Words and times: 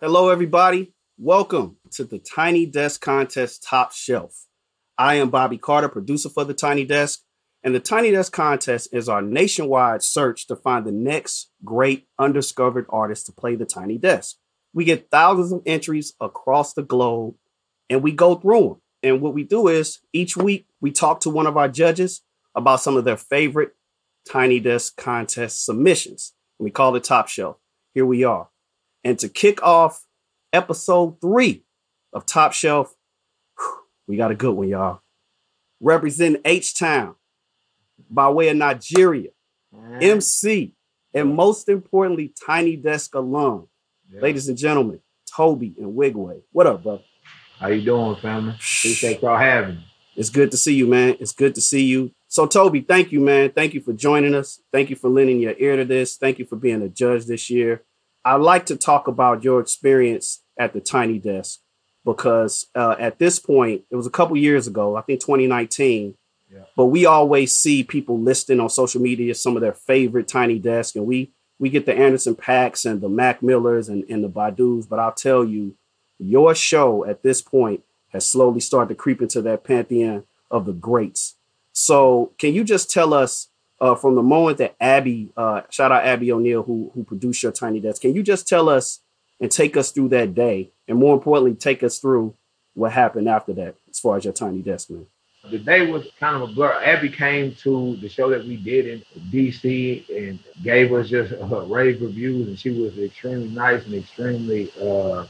Hello, 0.00 0.28
everybody. 0.28 0.92
Welcome 1.18 1.78
to 1.90 2.04
the 2.04 2.20
Tiny 2.20 2.66
Desk 2.66 3.00
Contest 3.00 3.64
Top 3.64 3.90
Shelf. 3.90 4.46
I 4.96 5.16
am 5.16 5.28
Bobby 5.28 5.58
Carter, 5.58 5.88
producer 5.88 6.28
for 6.28 6.44
the 6.44 6.54
Tiny 6.54 6.84
Desk, 6.84 7.20
and 7.64 7.74
the 7.74 7.80
Tiny 7.80 8.12
Desk 8.12 8.32
Contest 8.32 8.90
is 8.92 9.08
our 9.08 9.22
nationwide 9.22 10.04
search 10.04 10.46
to 10.46 10.54
find 10.54 10.86
the 10.86 10.92
next 10.92 11.50
great 11.64 12.06
undiscovered 12.16 12.86
artist 12.90 13.26
to 13.26 13.32
play 13.32 13.56
the 13.56 13.64
Tiny 13.64 13.98
Desk. 13.98 14.36
We 14.72 14.84
get 14.84 15.10
thousands 15.10 15.50
of 15.50 15.62
entries 15.66 16.12
across 16.20 16.74
the 16.74 16.84
globe, 16.84 17.34
and 17.90 18.00
we 18.00 18.12
go 18.12 18.36
through 18.36 18.60
them. 18.60 18.80
And 19.02 19.20
what 19.20 19.34
we 19.34 19.42
do 19.42 19.66
is 19.66 19.98
each 20.12 20.36
week 20.36 20.68
we 20.80 20.92
talk 20.92 21.18
to 21.22 21.30
one 21.30 21.48
of 21.48 21.56
our 21.56 21.68
judges 21.68 22.22
about 22.54 22.82
some 22.82 22.96
of 22.96 23.04
their 23.04 23.16
favorite 23.16 23.74
Tiny 24.30 24.60
Desk 24.60 24.96
Contest 24.96 25.64
submissions. 25.64 26.34
We 26.60 26.70
call 26.70 26.94
it 26.94 27.02
Top 27.02 27.26
Shelf. 27.26 27.56
Here 27.94 28.06
we 28.06 28.22
are. 28.22 28.50
And 29.08 29.18
to 29.20 29.28
kick 29.30 29.62
off 29.62 30.04
episode 30.52 31.18
three 31.22 31.64
of 32.12 32.26
Top 32.26 32.52
Shelf, 32.52 32.94
we 34.06 34.18
got 34.18 34.30
a 34.30 34.34
good 34.34 34.52
one, 34.52 34.68
y'all. 34.68 35.00
Represent 35.80 36.42
H 36.44 36.78
Town 36.78 37.14
by 38.10 38.28
way 38.28 38.50
of 38.50 38.58
Nigeria, 38.58 39.30
MC, 40.02 40.74
and 41.14 41.34
most 41.34 41.70
importantly, 41.70 42.34
Tiny 42.46 42.76
Desk 42.76 43.14
alum. 43.14 43.68
Yeah. 44.12 44.20
Ladies 44.20 44.46
and 44.46 44.58
gentlemen, 44.58 45.00
Tobe 45.34 45.74
Nwigwe. 45.80 46.42
What 46.52 46.66
up, 46.66 46.82
bro? 46.82 47.00
How 47.58 47.68
you 47.68 47.80
doing, 47.80 48.14
family? 48.16 48.56
Appreciate 48.56 49.22
y'all 49.22 49.38
having 49.38 49.76
me. 49.76 49.86
It's 50.16 50.28
good 50.28 50.50
to 50.50 50.58
see 50.58 50.74
you, 50.74 50.86
man. 50.86 51.16
It's 51.18 51.32
good 51.32 51.54
to 51.54 51.62
see 51.62 51.86
you. 51.86 52.12
So, 52.26 52.46
Toby, 52.46 52.82
thank 52.82 53.10
you, 53.10 53.20
man. 53.20 53.52
Thank 53.52 53.72
you 53.72 53.80
for 53.80 53.94
joining 53.94 54.34
us. 54.34 54.60
Thank 54.70 54.90
you 54.90 54.96
for 54.96 55.08
lending 55.08 55.40
your 55.40 55.54
ear 55.56 55.76
to 55.76 55.86
this. 55.86 56.18
Thank 56.18 56.38
you 56.38 56.44
for 56.44 56.56
being 56.56 56.82
a 56.82 56.90
judge 56.90 57.24
this 57.24 57.48
year. 57.48 57.84
I'd 58.24 58.36
like 58.36 58.66
to 58.66 58.76
talk 58.76 59.08
about 59.08 59.44
your 59.44 59.60
experience 59.60 60.42
at 60.58 60.72
the 60.72 60.80
Tiny 60.80 61.18
Desk 61.18 61.60
because 62.04 62.66
uh, 62.74 62.96
at 62.98 63.18
this 63.18 63.38
point, 63.38 63.82
it 63.90 63.96
was 63.96 64.06
a 64.06 64.10
couple 64.10 64.36
years 64.36 64.66
ago, 64.66 64.96
I 64.96 65.02
think 65.02 65.20
2019. 65.20 66.14
Yeah. 66.50 66.60
But 66.76 66.86
we 66.86 67.04
always 67.04 67.54
see 67.54 67.82
people 67.82 68.18
listing 68.18 68.60
on 68.60 68.70
social 68.70 69.02
media 69.02 69.34
some 69.34 69.56
of 69.56 69.60
their 69.60 69.74
favorite 69.74 70.28
Tiny 70.28 70.58
Desk, 70.58 70.96
and 70.96 71.06
we 71.06 71.32
we 71.58 71.68
get 71.68 71.86
the 71.86 71.94
Anderson 71.94 72.36
.Paaks 72.36 72.88
and 72.88 73.00
the 73.00 73.08
Mac 73.08 73.42
Millers 73.42 73.88
and, 73.88 74.04
and 74.08 74.24
the 74.24 74.30
Badus. 74.30 74.88
But 74.88 74.98
I'll 74.98 75.12
tell 75.12 75.44
you, 75.44 75.76
your 76.18 76.54
show 76.54 77.04
at 77.04 77.22
this 77.22 77.42
point 77.42 77.82
has 78.08 78.26
slowly 78.26 78.60
started 78.60 78.88
to 78.88 78.94
creep 78.94 79.20
into 79.20 79.42
that 79.42 79.64
pantheon 79.64 80.24
of 80.50 80.64
the 80.64 80.72
greats. 80.72 81.36
So, 81.72 82.32
can 82.38 82.54
you 82.54 82.64
just 82.64 82.90
tell 82.90 83.12
us 83.12 83.47
uh, 83.80 83.94
from 83.94 84.14
the 84.14 84.22
moment 84.22 84.58
that 84.58 84.76
Abby, 84.80 85.30
uh, 85.36 85.62
shout 85.70 85.92
out 85.92 86.04
Abby 86.04 86.32
O'Neill, 86.32 86.62
who 86.62 86.90
who 86.94 87.04
produced 87.04 87.42
your 87.42 87.52
Tiny 87.52 87.80
Desk, 87.80 88.02
can 88.02 88.14
you 88.14 88.22
just 88.22 88.48
tell 88.48 88.68
us 88.68 89.00
and 89.40 89.50
take 89.50 89.76
us 89.76 89.92
through 89.92 90.08
that 90.10 90.34
day, 90.34 90.72
and 90.88 90.98
more 90.98 91.14
importantly, 91.14 91.54
take 91.54 91.82
us 91.82 91.98
through 91.98 92.34
what 92.74 92.92
happened 92.92 93.28
after 93.28 93.52
that, 93.54 93.76
as 93.90 93.98
far 93.98 94.16
as 94.16 94.24
your 94.24 94.32
Tiny 94.32 94.62
Desk, 94.62 94.90
man? 94.90 95.06
The 95.50 95.58
day 95.58 95.90
was 95.90 96.06
kind 96.18 96.36
of 96.36 96.42
a 96.50 96.52
blur. 96.52 96.72
Abby 96.82 97.08
came 97.08 97.54
to 97.62 97.96
the 97.96 98.08
show 98.08 98.28
that 98.30 98.44
we 98.44 98.56
did 98.56 98.86
in 98.86 99.02
DC 99.30 100.08
and 100.14 100.38
gave 100.62 100.92
us 100.92 101.08
just 101.08 101.32
uh, 101.32 101.60
rave 101.66 102.02
reviews, 102.02 102.48
and 102.48 102.58
she 102.58 102.70
was 102.70 102.98
extremely 102.98 103.48
nice 103.48 103.84
and 103.86 103.94
extremely 103.94 104.70
uh, 104.82 105.24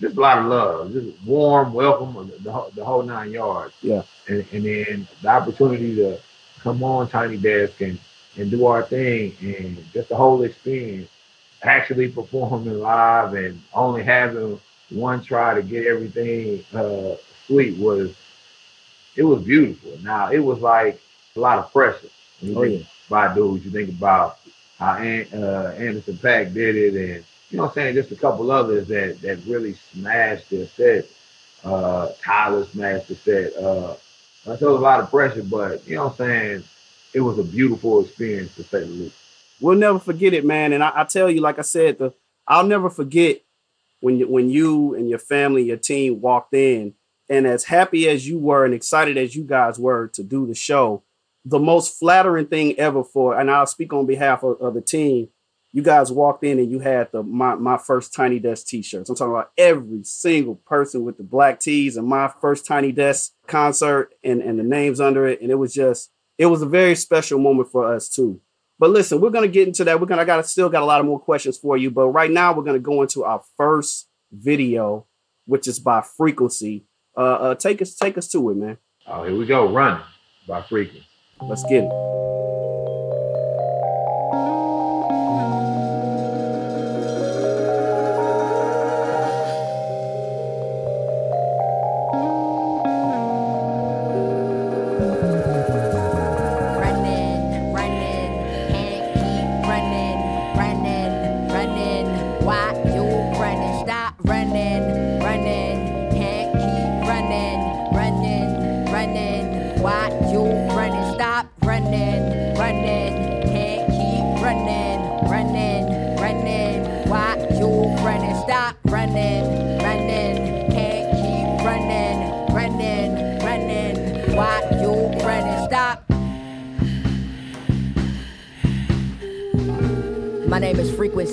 just 0.00 0.16
a 0.16 0.20
lot 0.20 0.38
of 0.38 0.46
love, 0.46 0.92
just 0.92 1.22
warm, 1.24 1.72
welcome, 1.72 2.32
the, 2.42 2.50
whole- 2.50 2.70
the 2.74 2.84
whole 2.84 3.02
nine 3.02 3.30
yards. 3.30 3.74
Yeah. 3.82 4.02
And, 4.26 4.44
and 4.52 4.64
then 4.64 5.08
the 5.22 5.28
opportunity 5.28 5.94
to 5.96 6.18
come 6.64 6.82
on 6.84 7.08
Tiny 7.08 7.38
Desk 7.38 7.80
and 7.82 8.00
and 8.38 8.50
do 8.50 8.66
our 8.66 8.82
thing, 8.82 9.36
and 9.42 9.78
just 9.92 10.10
the 10.10 10.16
whole 10.16 10.42
experience, 10.42 11.08
actually 11.62 12.08
performing 12.08 12.80
live 12.80 13.34
and 13.34 13.62
only 13.74 14.02
having 14.04 14.60
one 14.90 15.22
try 15.22 15.54
to 15.54 15.62
get 15.62 15.86
everything 15.86 16.64
uh, 16.74 17.16
sweet 17.46 17.78
was 17.78 18.16
it 19.16 19.24
was 19.24 19.42
beautiful. 19.44 19.92
Now 20.02 20.30
it 20.32 20.40
was 20.40 20.60
like 20.60 21.00
a 21.36 21.40
lot 21.40 21.58
of 21.58 21.72
pressure. 21.72 22.08
You 22.40 22.56
Oh, 22.56 22.62
think 22.62 22.86
about 23.08 23.36
dudes, 23.36 23.64
you 23.64 23.70
think 23.70 23.90
about 23.90 24.38
how 24.78 24.96
An- 24.98 25.28
uh, 25.34 25.74
Anderson 25.78 26.16
.Paak 26.16 26.54
did 26.54 26.76
it, 26.76 26.94
and 26.94 27.24
you 27.50 27.58
know 27.58 27.64
what 27.64 27.70
I'm 27.70 27.74
saying, 27.74 27.94
just 27.94 28.12
a 28.12 28.16
couple 28.16 28.50
others 28.50 28.88
that 28.88 29.20
that 29.22 29.38
really 29.46 29.74
smashed 29.74 30.50
their 30.50 30.66
set. 30.66 31.06
Uh, 31.64 32.10
Tyler 32.24 32.64
smashed 32.66 33.08
the 33.08 33.14
set. 33.14 33.56
Uh, 33.56 33.94
it 34.46 34.60
was 34.60 34.62
a 34.62 34.70
lot 34.70 35.00
of 35.00 35.10
pressure, 35.10 35.42
but 35.42 35.86
you 35.86 35.96
know 35.96 36.04
what 36.04 36.20
I'm 36.20 36.28
saying, 36.28 36.64
it 37.14 37.20
was 37.20 37.38
a 37.38 37.44
beautiful 37.44 38.00
experience 38.04 38.54
to 38.56 38.62
say 38.62 38.80
the 38.80 38.86
least. 38.86 39.16
We'll 39.60 39.78
never 39.78 39.98
forget 39.98 40.34
it, 40.34 40.44
man. 40.44 40.72
And 40.72 40.82
I, 40.82 40.92
I 40.94 41.04
tell 41.04 41.30
you, 41.30 41.40
like 41.40 41.58
I 41.58 41.62
said, 41.62 41.98
the 41.98 42.12
I'll 42.46 42.66
never 42.66 42.90
forget 42.90 43.40
when 44.00 44.18
you, 44.18 44.28
when 44.28 44.50
you 44.50 44.94
and 44.94 45.08
your 45.08 45.18
family, 45.18 45.62
your 45.62 45.78
team 45.78 46.20
walked 46.20 46.52
in, 46.52 46.94
and 47.28 47.46
as 47.46 47.64
happy 47.64 48.08
as 48.08 48.28
you 48.28 48.38
were 48.38 48.64
and 48.64 48.74
excited 48.74 49.16
as 49.16 49.34
you 49.34 49.44
guys 49.44 49.78
were 49.78 50.08
to 50.08 50.22
do 50.22 50.46
the 50.46 50.54
show, 50.54 51.02
the 51.44 51.58
most 51.58 51.98
flattering 51.98 52.46
thing 52.46 52.78
ever 52.78 53.02
for, 53.02 53.38
and 53.38 53.50
I'll 53.50 53.66
speak 53.66 53.92
on 53.92 54.06
behalf 54.06 54.42
of, 54.42 54.60
of 54.60 54.74
the 54.74 54.82
team. 54.82 55.28
You 55.74 55.82
guys 55.82 56.12
walked 56.12 56.44
in 56.44 56.60
and 56.60 56.70
you 56.70 56.78
had 56.78 57.10
the 57.10 57.24
my 57.24 57.56
my 57.56 57.78
first 57.78 58.14
Tiny 58.14 58.38
Desk 58.38 58.64
T-shirts. 58.64 59.10
I'm 59.10 59.16
talking 59.16 59.32
about 59.32 59.50
every 59.58 60.04
single 60.04 60.54
person 60.54 61.02
with 61.02 61.16
the 61.16 61.24
black 61.24 61.58
tees 61.58 61.96
and 61.96 62.06
my 62.06 62.32
first 62.40 62.64
Tiny 62.64 62.92
Desk 62.92 63.32
concert 63.48 64.14
and 64.22 64.40
and 64.40 64.56
the 64.56 64.62
names 64.62 65.00
under 65.00 65.26
it, 65.26 65.40
and 65.40 65.50
it 65.50 65.56
was 65.56 65.74
just 65.74 66.12
it 66.38 66.46
was 66.46 66.62
a 66.62 66.66
very 66.66 66.94
special 66.94 67.40
moment 67.40 67.72
for 67.72 67.92
us 67.92 68.08
too. 68.08 68.40
But 68.78 68.90
listen, 68.90 69.20
we're 69.20 69.30
gonna 69.30 69.48
get 69.48 69.66
into 69.66 69.82
that. 69.82 70.00
We're 70.00 70.06
gonna 70.06 70.22
I 70.22 70.24
got 70.24 70.46
still 70.46 70.68
got 70.68 70.84
a 70.84 70.86
lot 70.86 71.00
of 71.00 71.06
more 71.06 71.18
questions 71.18 71.58
for 71.58 71.76
you, 71.76 71.90
but 71.90 72.06
right 72.06 72.30
now 72.30 72.52
we're 72.52 72.62
gonna 72.62 72.78
go 72.78 73.02
into 73.02 73.24
our 73.24 73.42
first 73.56 74.08
video, 74.30 75.06
which 75.44 75.66
is 75.66 75.80
by 75.80 76.02
Freakquencee. 76.02 76.84
Uh, 77.16 77.20
uh 77.20 77.54
take 77.56 77.82
us 77.82 77.96
take 77.96 78.16
us 78.16 78.28
to 78.28 78.50
it, 78.50 78.56
man. 78.56 78.78
Oh, 79.08 79.24
here 79.24 79.36
we 79.36 79.44
go, 79.44 79.72
running 79.72 80.04
by 80.46 80.62
Freakquencee. 80.62 81.02
Let's 81.42 81.64
get 81.64 81.82
it. 81.82 82.33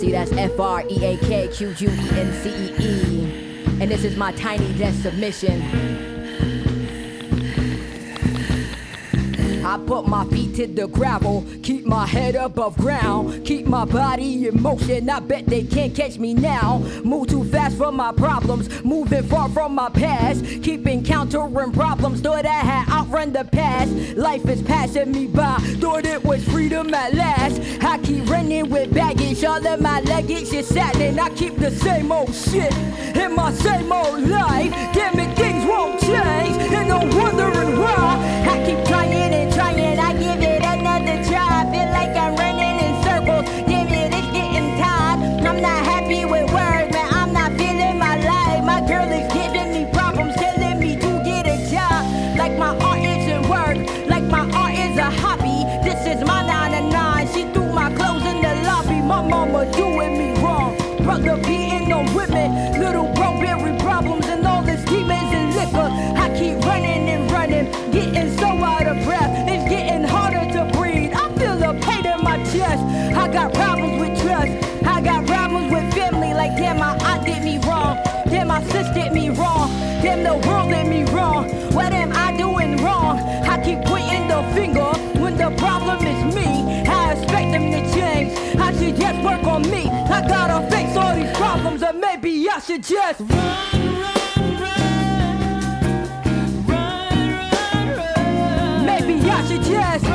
Freakquencee, 0.01 0.11
that's 0.11 0.31
F 0.31 0.59
R 0.59 0.83
E 0.89 1.05
A 1.05 1.17
K 1.17 1.47
Q 1.47 1.73
U 1.77 1.89
E 1.89 2.09
N 2.11 2.33
C 2.41 2.49
E 2.49 2.75
E. 2.79 3.63
And 3.81 3.89
this 3.89 4.03
is 4.03 4.15
my 4.15 4.31
tiny 4.33 4.71
desk 4.77 5.01
submission. 5.01 5.61
I 9.65 9.77
put 9.85 10.07
my 10.07 10.25
feet 10.25 10.55
to 10.55 10.67
the 10.67 10.87
gravel, 10.87 11.45
keep 11.63 11.85
my 11.85 12.05
head 12.05 12.35
above 12.35 12.75
ground, 12.77 13.45
keep 13.45 13.65
my 13.65 13.85
body 13.85 14.30
in 14.47 14.61
motion. 14.61 15.09
I 15.09 15.19
bet 15.19 15.45
they 15.45 15.63
can't 15.63 15.95
catch 15.95 16.17
me 16.17 16.33
now. 16.33 16.79
Move 17.03 17.27
too 17.27 17.43
fast 17.45 17.77
for 17.77 17.91
my 17.91 18.11
problems, 18.11 18.83
moving 18.83 19.23
far 19.23 19.49
from 19.49 19.75
my 19.75 19.89
past, 19.89 20.43
keep 20.63 20.85
encountering 20.87 21.71
problems. 21.71 22.21
Thought 22.21 22.45
I 22.45 22.59
had 22.59 22.89
outrun 22.89 23.33
the 23.33 23.45
past. 23.45 23.91
Life 24.17 24.47
is 24.47 24.61
passing 24.61 25.11
me 25.11 25.27
by, 25.27 25.57
thought 25.79 26.05
it 26.05 26.23
was 26.23 26.43
freedom 26.45 26.93
at 26.93 27.13
last. 27.13 27.61
I 27.81 27.97
keep 27.99 28.29
running 28.29 28.69
with 28.69 28.93
baggage, 28.93 29.43
all 29.43 29.65
of 29.65 29.81
my 29.81 29.99
luggage 30.01 30.53
is 30.53 30.67
saddening. 30.67 31.19
I 31.19 31.29
keep 31.29 31.57
the 31.57 31.71
same 31.71 32.11
old 32.11 32.33
shit 32.33 32.73
in 33.15 33.35
my 33.35 33.51
same 33.53 33.91
old 33.91 34.21
life. 34.27 34.71
Damn 34.93 35.19
it, 35.19 35.35
things 35.35 35.65
won't 35.65 35.99
change, 36.01 36.57
and 36.73 36.91
I'm 36.91 37.09
wondering 37.17 37.79
why. 37.79 38.10
Should 92.65 92.83
just 92.83 93.19
run 93.21 93.27
run 94.59 95.25
Maybe 98.85 99.15
I 99.29 99.45
should 99.47 99.63
just 99.63 100.10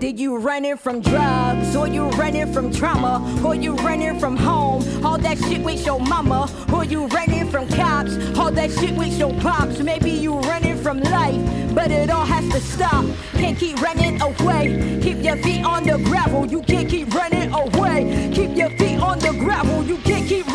Whether 0.00 0.16
you 0.16 0.38
running 0.38 0.78
from 0.78 1.02
drugs, 1.02 1.76
or 1.76 1.86
you 1.86 2.08
running 2.12 2.50
from 2.54 2.72
trauma, 2.72 3.20
or 3.44 3.54
you 3.54 3.74
running 3.74 4.18
from 4.18 4.34
home, 4.34 4.82
all 5.04 5.18
that 5.18 5.36
shit 5.36 5.62
with 5.62 5.84
your 5.84 6.00
mama, 6.00 6.48
or 6.72 6.86
you 6.86 7.04
running 7.08 7.50
from 7.50 7.68
cops, 7.68 8.16
all 8.38 8.50
that 8.50 8.70
shit 8.70 8.96
with 8.96 9.18
your 9.18 9.34
pops. 9.40 9.78
Maybe 9.80 10.10
you 10.10 10.38
running 10.40 10.78
from 10.78 11.00
life, 11.00 11.74
but 11.74 11.90
it 11.90 12.08
all 12.08 12.24
has 12.24 12.48
to 12.48 12.60
stop. 12.60 13.04
Can't 13.34 13.58
keep 13.58 13.78
running 13.82 14.18
away. 14.22 15.00
Keep 15.02 15.22
your 15.22 15.36
feet 15.36 15.66
on 15.66 15.84
the 15.84 15.98
gravel. 15.98 16.46
You 16.46 16.62
can't 16.62 16.88
keep 16.88 17.12
running 17.14 17.52
away. 17.52 18.30
Keep 18.32 18.56
your 18.56 18.70
feet 18.70 18.98
on 19.02 19.18
the 19.18 19.32
gravel. 19.38 19.84
You 19.84 19.98
can't 19.98 20.26
keep 20.26 20.49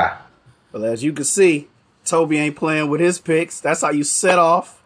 five. 0.00 0.18
Well, 0.72 0.84
as 0.84 1.02
you 1.02 1.12
can 1.12 1.24
see, 1.24 1.68
Toby 2.04 2.38
ain't 2.38 2.56
playing 2.56 2.88
with 2.88 3.00
his 3.00 3.20
picks. 3.20 3.60
That's 3.60 3.82
how 3.82 3.90
you 3.90 4.04
set 4.04 4.38
off 4.38 4.82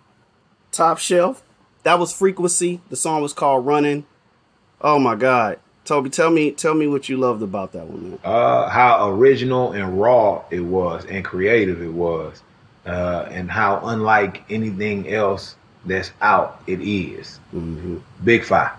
top 0.71 0.99
shelf. 0.99 1.43
That 1.83 1.99
was 1.99 2.13
Freakquencee. 2.13 2.81
The 2.89 2.97
song 2.97 3.23
was 3.23 3.33
called 3.33 3.67
Running. 3.67 4.07
Oh 4.81 4.99
my 4.99 5.15
God. 5.15 5.59
Toby, 5.85 6.11
tell 6.11 6.31
me 6.31 6.53
tell 6.53 6.75
me 6.75 6.87
what 6.87 7.09
you 7.09 7.17
loved 7.17 7.43
about 7.43 7.73
that 7.73 7.87
one, 7.89 8.11
man. 8.11 8.19
uh, 8.23 8.69
how 8.69 9.09
original 9.11 9.73
and 9.73 10.01
raw 10.01 10.45
it 10.49 10.61
was 10.61 11.05
and 11.07 11.25
creative 11.25 11.83
it 11.83 11.93
was, 11.93 12.41
uh, 12.87 13.27
and 13.31 13.51
how 13.51 13.81
unlike 13.89 14.45
anything 14.49 15.13
else 15.13 15.57
that's 15.85 16.13
out 16.21 16.63
it 16.69 16.81
is. 16.81 17.41
Big 18.23 18.45
five. 18.45 18.71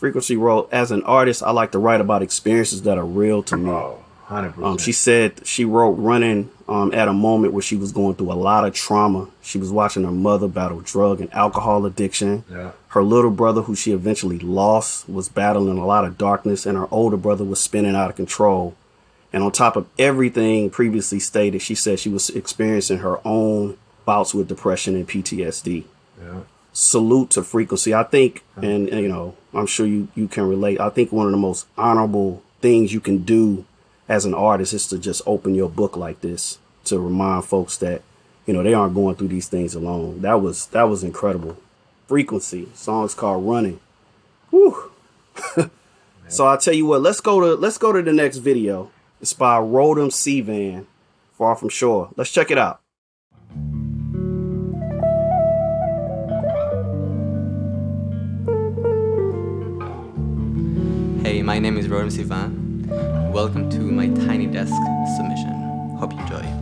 Freakquencee 0.00 0.38
wrote, 0.38 0.68
as 0.72 0.92
an 0.92 1.02
artist, 1.02 1.42
I 1.42 1.50
like 1.50 1.72
to 1.72 1.78
write 1.80 2.00
about 2.00 2.22
experiences 2.22 2.82
that 2.82 2.96
are 2.96 3.04
real 3.04 3.42
to 3.42 3.56
me. 3.56 3.68
Oh, 3.68 4.02
100%. 4.30 4.64
Um, 4.64 4.78
she 4.78 4.92
said 4.92 5.44
she 5.44 5.64
wrote 5.64 5.92
running 5.92 6.50
um, 6.68 6.94
at 6.94 7.08
a 7.08 7.12
moment 7.12 7.52
where 7.52 7.62
she 7.62 7.76
was 7.76 7.90
going 7.90 8.14
through 8.14 8.32
a 8.32 8.34
lot 8.34 8.64
of 8.64 8.72
trauma. 8.72 9.28
She 9.42 9.58
was 9.58 9.72
watching 9.72 10.04
her 10.04 10.12
mother 10.12 10.46
battle 10.46 10.80
drug 10.80 11.20
and 11.20 11.32
alcohol 11.34 11.84
addiction. 11.84 12.44
Yeah. 12.48 12.70
Her 12.88 13.02
little 13.02 13.32
brother, 13.32 13.62
who 13.62 13.74
she 13.74 13.90
eventually 13.90 14.38
lost, 14.38 15.08
was 15.08 15.28
battling 15.28 15.78
a 15.78 15.86
lot 15.86 16.04
of 16.04 16.16
darkness, 16.16 16.64
and 16.64 16.78
her 16.78 16.86
older 16.92 17.16
brother 17.16 17.44
was 17.44 17.60
spinning 17.60 17.96
out 17.96 18.10
of 18.10 18.16
control. 18.16 18.76
And 19.32 19.42
on 19.42 19.50
top 19.50 19.74
of 19.76 19.86
everything 19.98 20.70
previously 20.70 21.18
stated, 21.18 21.60
she 21.60 21.74
said 21.74 21.98
she 21.98 22.08
was 22.08 22.30
experiencing 22.30 22.98
her 22.98 23.20
own 23.26 23.76
bouts 24.04 24.32
with 24.32 24.48
depression 24.48 24.94
and 24.94 25.08
PTSD. 25.08 25.84
Yeah. 26.22 26.40
Salute 26.72 27.30
to 27.30 27.40
Freakquencee. 27.42 27.92
I 27.92 28.04
think, 28.04 28.44
and, 28.56 28.88
and, 28.88 29.00
you 29.00 29.08
know, 29.08 29.36
I'm 29.52 29.66
sure 29.66 29.86
you, 29.86 30.08
you 30.14 30.28
can 30.28 30.48
relate. 30.48 30.80
I 30.80 30.88
think 30.88 31.10
one 31.10 31.26
of 31.26 31.32
the 31.32 31.38
most 31.38 31.66
honorable 31.76 32.42
things 32.60 32.92
you 32.92 33.00
can 33.00 33.18
do 33.18 33.64
as 34.10 34.24
an 34.24 34.34
artist 34.34 34.74
is 34.74 34.88
to 34.88 34.98
just 34.98 35.22
open 35.24 35.54
your 35.54 35.70
book 35.70 35.96
like 35.96 36.20
this 36.20 36.58
to 36.82 36.98
remind 36.98 37.44
folks 37.44 37.76
that, 37.76 38.02
you 38.44 38.52
know, 38.52 38.60
they 38.60 38.74
aren't 38.74 38.92
going 38.92 39.14
through 39.14 39.28
these 39.28 39.46
things 39.46 39.72
alone. 39.76 40.20
That 40.22 40.42
was, 40.42 40.66
that 40.66 40.88
was 40.88 41.04
incredible. 41.04 41.56
Freakquencee. 42.08 42.74
Song's 42.74 43.14
called 43.14 43.48
Running. 43.48 43.78
Whew. 44.50 44.90
so 46.28 46.44
I'll 46.44 46.58
tell 46.58 46.74
you 46.74 46.86
what, 46.86 47.02
let's 47.02 47.20
go 47.20 47.38
to, 47.38 47.54
let's 47.54 47.78
go 47.78 47.92
to 47.92 48.02
the 48.02 48.12
next 48.12 48.38
video. 48.38 48.90
It's 49.20 49.32
by 49.32 49.58
Rodham 49.58 50.10
Sivan, 50.10 50.86
Far 51.34 51.54
From 51.54 51.68
Shore. 51.68 52.10
Let's 52.16 52.32
check 52.32 52.50
it 52.50 52.58
out. 52.58 52.80
Hey, 61.22 61.42
my 61.42 61.60
name 61.60 61.78
is 61.78 61.86
Rodham 61.86 62.10
Sivan. 62.10 62.59
Welcome 63.30 63.70
to 63.70 63.78
my 63.78 64.08
Tiny 64.26 64.48
Desk 64.48 64.74
submission. 65.16 65.96
Hope 66.00 66.12
you 66.12 66.18
enjoy. 66.18 66.59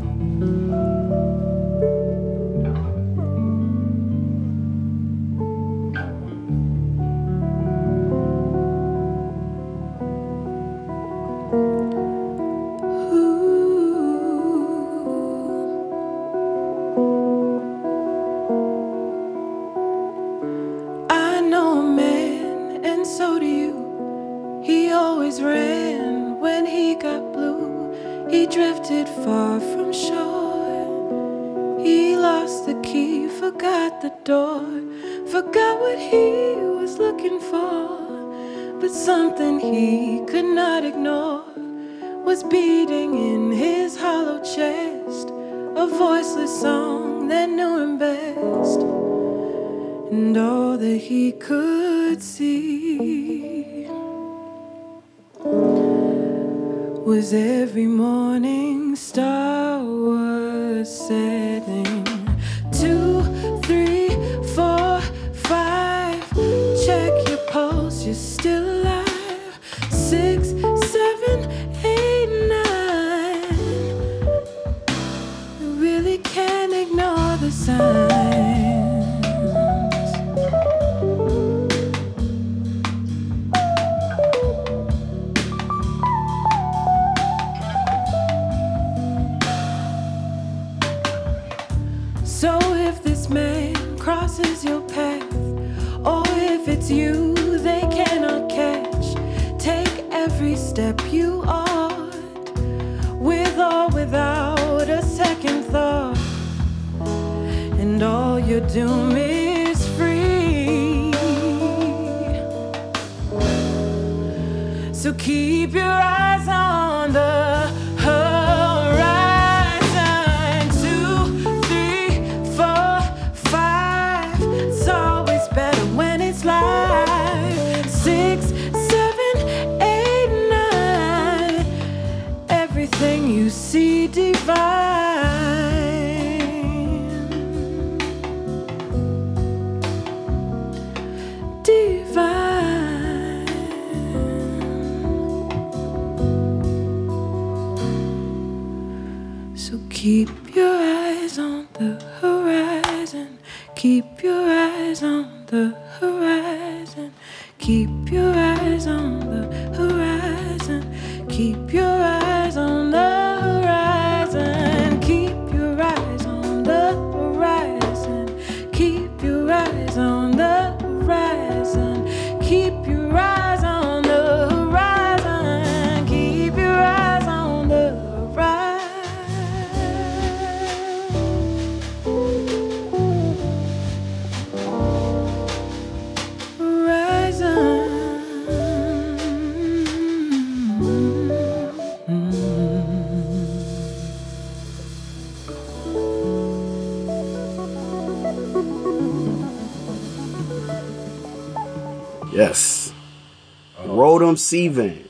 Rodham 204.19 204.35
Sivan, 204.35 205.05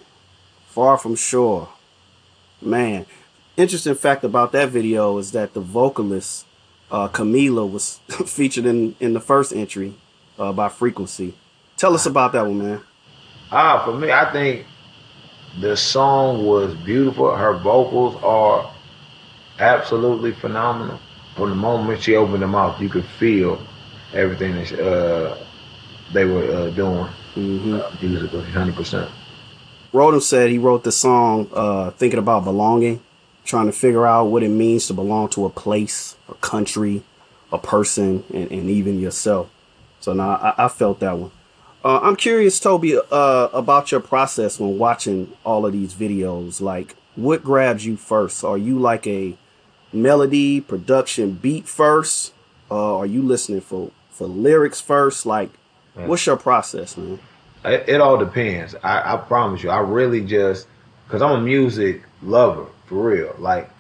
Far 0.67 0.99
From 0.99 1.17
Shore. 1.17 1.71
Man, 2.61 3.07
interesting 3.57 3.95
fact 3.95 4.23
about 4.23 4.53
that 4.53 4.69
video 4.69 5.17
is 5.17 5.33
that 5.33 5.55
the 5.55 5.61
vocalist 5.61 6.45
uh, 6.91 7.09
Camila 7.09 7.71
was 7.71 8.01
featured 8.27 8.67
in 8.67 8.97
in 9.01 9.15
the 9.15 9.21
first 9.21 9.55
entry 9.55 9.95
uh, 10.39 10.53
by 10.53 10.69
Freakquencee. 10.69 11.33
Tell 11.79 11.95
us 11.95 12.05
about 12.05 12.33
that 12.33 12.43
one, 12.43 12.59
man. 12.59 12.81
Ah, 13.51 13.83
for 13.83 13.97
me, 13.97 14.13
I 14.13 14.31
think 14.31 14.67
the 15.59 15.75
song 15.75 16.45
was 16.45 16.75
beautiful. 16.75 17.35
Her 17.35 17.55
vocals 17.55 18.23
are 18.23 18.71
absolutely 19.59 20.33
phenomenal. 20.33 21.01
From 21.35 21.49
the 21.49 21.57
moment 21.57 22.03
she 22.03 22.15
opened 22.15 22.43
her 22.43 22.49
mouth, 22.49 22.79
you 22.79 22.91
could 22.91 23.07
feel 23.19 23.59
everything 24.13 24.55
that 24.57 24.79
uh, 24.79 25.39
they 26.13 26.27
were 26.27 26.45
uh, 26.53 26.71
doing 26.73 27.09
hmm 27.39 27.75
uh, 27.75 28.43
hundred 28.53 28.75
percent. 28.75 29.11
Rodham 29.93 30.21
said 30.21 30.51
he 30.51 30.59
wrote 30.59 30.85
the 30.85 30.93
song 30.93 31.49
uh, 31.53 31.91
thinking 31.93 32.19
about 32.19 32.45
belonging, 32.45 33.01
trying 33.45 33.67
to 33.67 33.73
figure 33.73 34.07
out 34.07 34.25
what 34.25 34.43
it 34.43 34.49
means 34.51 34.87
to 34.89 34.93
belong 34.95 35.29
to 35.31 35.47
a 35.47 35.51
place, 35.51 36.17
a 36.29 36.35
country, 36.35 37.03
a 37.53 37.59
person, 37.59 38.25
and, 38.35 38.51
and 38.51 38.69
even 38.69 39.01
yourself. 39.01 39.49
So 40.01 40.13
now 40.13 40.31
I, 40.31 40.65
I 40.65 40.69
felt 40.69 41.01
that 41.01 41.17
one. 41.17 41.31
Uh, 41.85 42.01
I'm 42.01 42.17
curious, 42.17 42.59
Toby, 42.59 42.99
uh, 42.99 43.49
about 43.53 43.93
your 43.93 44.01
process 44.01 44.59
when 44.59 44.79
watching 44.79 45.33
all 45.45 45.65
of 45.65 45.73
these 45.73 45.95
videos. 45.95 46.61
Like, 46.61 46.97
what 47.15 47.43
grabs 47.43 47.87
you 47.87 47.97
first? 47.97 48.45
Are 48.45 48.59
you 48.59 48.79
like 48.79 49.07
a 49.07 49.37
melody, 49.93 50.61
production, 50.61 51.33
beat 51.33 51.67
first? 51.69 52.35
Uh, 52.71 52.99
are 52.99 53.07
you 53.07 53.23
listening 53.23 53.61
for 53.61 53.91
for 54.11 54.27
lyrics 54.27 54.81
first? 54.81 55.25
Like, 55.25 55.51
what's 55.95 56.27
your 56.27 56.37
process, 56.37 56.97
man? 56.97 57.21
It, 57.65 57.89
it 57.89 58.01
all 58.01 58.17
depends. 58.19 58.75
I, 58.83 59.15
I 59.15 59.17
promise 59.17 59.63
you. 59.63 59.71
I 59.71 59.81
really 59.81 60.21
just 60.21 60.67
because 61.07 61.23
I'm 61.23 61.33
a 61.33 61.41
music 61.41 62.03
lover 62.23 62.67
for 62.87 63.11
real. 63.11 63.35
Like 63.39 63.71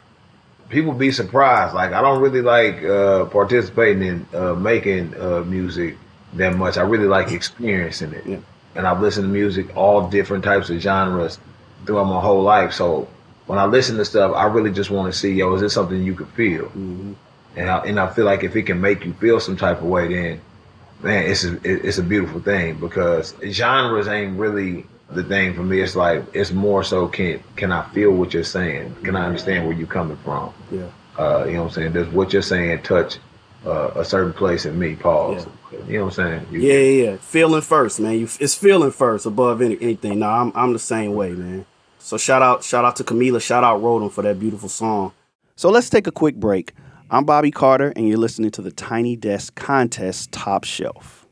people 0.68 0.92
be 0.92 1.10
surprised. 1.12 1.74
Like 1.74 1.92
I 1.92 2.00
don't 2.00 2.20
really 2.20 2.42
like 2.42 2.82
uh, 2.84 3.26
participating 3.26 4.02
in 4.02 4.26
uh, 4.34 4.54
making 4.54 5.18
uh, 5.20 5.40
music 5.40 5.96
that 6.34 6.56
much. 6.56 6.76
I 6.76 6.82
really 6.82 7.06
like 7.06 7.32
experiencing 7.32 8.12
it. 8.12 8.26
Yeah. 8.26 8.38
And 8.74 8.86
I've 8.86 9.00
listened 9.00 9.24
to 9.24 9.32
music 9.32 9.74
all 9.76 10.08
different 10.08 10.44
types 10.44 10.70
of 10.70 10.80
genres 10.80 11.38
throughout 11.86 12.04
my 12.04 12.20
whole 12.20 12.42
life. 12.42 12.72
So 12.72 13.08
when 13.46 13.58
I 13.58 13.64
listen 13.64 13.96
to 13.96 14.04
stuff, 14.04 14.34
I 14.36 14.44
really 14.44 14.70
just 14.70 14.90
want 14.90 15.12
to 15.12 15.18
see, 15.18 15.32
yo, 15.32 15.54
is 15.54 15.62
this 15.62 15.72
something 15.72 16.02
you 16.02 16.14
could 16.14 16.28
feel? 16.28 16.66
hmm 16.66 17.12
And 17.56 17.70
I, 17.70 17.78
and 17.78 17.98
I 17.98 18.08
feel 18.12 18.24
like 18.24 18.44
if 18.44 18.54
it 18.54 18.64
can 18.64 18.80
make 18.80 19.04
you 19.04 19.14
feel 19.14 19.40
some 19.40 19.56
type 19.56 19.78
of 19.78 19.84
way, 19.84 20.08
then 20.08 20.40
man, 21.02 21.30
it's 21.30 21.44
a, 21.44 21.58
it's 21.64 21.98
a 21.98 22.02
beautiful 22.02 22.40
thing 22.40 22.74
because 22.78 23.34
genres 23.50 24.08
ain't 24.08 24.38
really 24.38 24.86
the 25.10 25.22
thing 25.24 25.54
for 25.54 25.62
me. 25.62 25.80
It's 25.80 25.96
like 25.96 26.24
it's 26.34 26.50
more 26.52 26.82
so 26.84 27.08
can 27.08 27.42
can 27.56 27.72
I 27.72 27.88
feel 27.90 28.10
what 28.12 28.34
you're 28.34 28.44
saying? 28.44 28.94
Can 29.04 29.16
I 29.16 29.26
understand 29.26 29.66
where 29.66 29.74
you're 29.76 29.86
coming 29.86 30.16
from? 30.18 30.52
Yeah. 30.70 30.86
Uh, 31.18 31.44
you 31.46 31.54
know 31.54 31.62
what 31.64 31.68
I'm 31.68 31.74
saying? 31.74 31.92
Does 31.94 32.08
what 32.08 32.32
you're 32.32 32.42
saying 32.42 32.82
touch 32.82 33.18
uh, 33.66 33.90
a 33.96 34.04
certain 34.04 34.32
place 34.32 34.66
in 34.66 34.78
me? 34.78 34.94
Pause. 34.96 35.46
You 35.86 35.98
know 35.98 36.04
what 36.06 36.18
I'm 36.18 36.40
saying? 36.40 36.46
You- 36.52 36.60
Yeah, 36.60 36.78
yeah, 36.78 37.10
yeah. 37.10 37.16
Feeling 37.18 37.60
first, 37.60 38.00
man. 38.00 38.12
You, 38.18 38.28
it's 38.40 38.54
feeling 38.54 38.90
first 38.90 39.26
above 39.26 39.60
any, 39.60 39.76
anything. 39.80 40.20
No, 40.20 40.28
I'm, 40.28 40.52
I'm 40.54 40.72
the 40.72 40.78
same 40.78 41.14
way, 41.14 41.32
man. 41.32 41.66
So 41.98 42.16
shout 42.16 42.40
out, 42.40 42.62
shout 42.64 42.84
out 42.84 42.96
to 42.96 43.04
Camila, 43.04 43.42
shout 43.42 43.64
out 43.64 43.82
Rodham 43.82 44.10
for 44.10 44.22
that 44.22 44.38
beautiful 44.38 44.68
song. 44.68 45.12
So 45.56 45.68
let's 45.70 45.90
take 45.90 46.06
a 46.06 46.12
quick 46.12 46.36
break. 46.36 46.72
I'm 47.10 47.24
Bobby 47.24 47.50
Carter, 47.50 47.90
and 47.96 48.06
you're 48.06 48.18
listening 48.18 48.50
to 48.50 48.60
the 48.60 48.70
Tiny 48.70 49.16
Desk 49.16 49.54
Contest 49.54 50.30
Top 50.30 50.64
Shelf. 50.64 51.26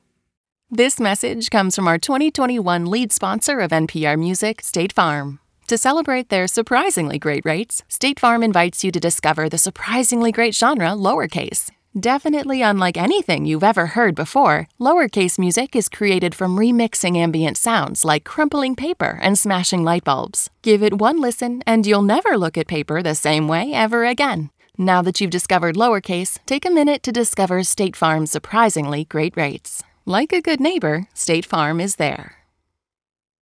This 0.70 0.98
message 0.98 1.50
comes 1.50 1.76
from 1.76 1.86
our 1.86 1.98
2021 1.98 2.86
lead 2.86 3.12
sponsor 3.12 3.60
of 3.60 3.72
NPR 3.72 4.18
Music, 4.18 4.62
State 4.62 4.94
Farm. 4.94 5.38
To 5.66 5.76
celebrate 5.76 6.30
their 6.30 6.46
surprisingly 6.46 7.18
great 7.18 7.44
rates, 7.44 7.82
State 7.88 8.18
Farm 8.18 8.42
invites 8.42 8.84
you 8.84 8.90
to 8.90 8.98
discover 8.98 9.50
the 9.50 9.58
surprisingly 9.58 10.32
great 10.32 10.54
genre 10.54 10.92
lowercase. 10.92 11.70
Definitely 11.98 12.62
unlike 12.62 12.96
anything 12.96 13.44
you've 13.44 13.62
ever 13.62 13.88
heard 13.88 14.14
before, 14.14 14.68
lowercase 14.80 15.38
music 15.38 15.76
is 15.76 15.90
created 15.90 16.34
from 16.34 16.56
remixing 16.56 17.18
ambient 17.18 17.58
sounds 17.58 18.02
like 18.02 18.24
crumpling 18.24 18.76
paper 18.76 19.18
and 19.20 19.38
smashing 19.38 19.84
light 19.84 20.04
bulbs. 20.04 20.48
Give 20.62 20.82
it 20.82 20.98
one 21.00 21.20
listen, 21.20 21.62
and 21.66 21.86
you'll 21.86 22.00
never 22.00 22.38
look 22.38 22.56
at 22.56 22.66
paper 22.66 23.02
the 23.02 23.14
same 23.14 23.46
way 23.46 23.74
ever 23.74 24.06
again. 24.06 24.48
Now 24.78 25.00
that 25.02 25.20
you've 25.20 25.30
discovered 25.30 25.74
lowercase, 25.76 26.38
take 26.44 26.66
a 26.66 26.70
minute 26.70 27.02
to 27.04 27.12
discover 27.12 27.62
State 27.62 27.96
Farm's 27.96 28.30
surprisingly 28.30 29.04
great 29.04 29.34
rates. 29.36 29.82
Like 30.04 30.32
a 30.32 30.42
good 30.42 30.60
neighbor, 30.60 31.08
State 31.14 31.46
Farm 31.46 31.80
is 31.80 31.96
there. 31.96 32.36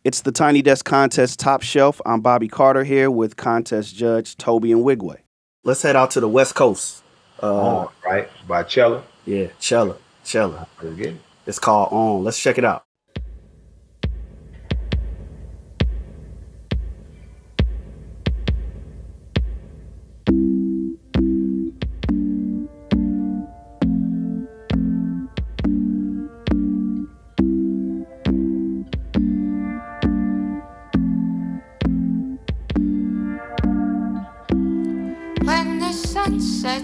It's 0.05 0.21
the 0.21 0.33
Tiny 0.33 0.63
Desk 0.63 0.85
Contest 0.85 1.41
Top 1.41 1.63
Shelf. 1.63 2.01
I'm 2.05 2.21
Bobby 2.21 2.49
Carter 2.49 2.85
here 2.85 3.11
with 3.11 3.37
contest 3.37 3.95
judge 3.97 4.37
Tobe 4.37 4.65
Nwigwe. 4.65 5.19
Let's 5.65 5.83
head 5.83 5.97
out 5.97 6.11
to 6.13 6.21
the 6.21 6.29
West 6.29 6.55
Coast. 6.55 7.03
Uh, 7.43 7.55
On, 7.79 7.89
right? 8.05 8.29
By 8.47 8.65
Cella. 8.65 9.03
yeah, 9.25 9.47
Xella, 9.61 9.97
Xella. 10.25 10.67
Let's 10.83 10.97
get 10.97 11.07
it. 11.15 11.21
It's 11.47 11.59
called 11.59 11.89
On. 11.93 12.23
Let's 12.23 12.39
check 12.41 12.59
it 12.59 12.65
out. 12.65 12.85